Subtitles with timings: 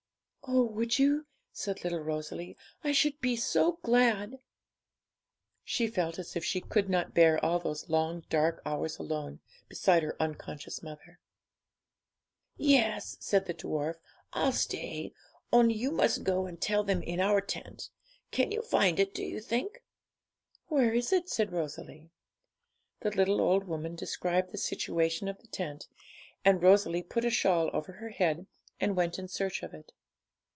[0.47, 4.39] 'Oh would you?' said little Rosalie; 'I should be so glad!'
[5.63, 10.01] She felt as if she could not bear all those long, dark hours alone, beside
[10.03, 11.19] her unconscious mother.
[12.57, 13.97] 'Yes,' said the dwarf,
[14.33, 15.13] 'I'll stay;
[15.53, 17.89] only you must go and tell them in our tent.
[18.31, 19.83] Can you find it, do you think?'
[20.67, 22.09] 'Where is it?' said Rosalie.
[23.01, 25.87] The little old woman described the situation of the tent,
[26.43, 28.47] and Rosalie put a shawl over her head,
[28.81, 29.93] and went in search of it.